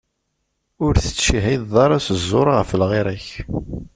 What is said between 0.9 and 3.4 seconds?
tettcihhideḍ ara s ẓẓur ɣef lɣir-ik.